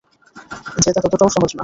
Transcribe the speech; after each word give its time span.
জেতা 0.83 0.99
ততটাও 1.03 1.29
সহজ 1.35 1.51
না। 1.51 1.59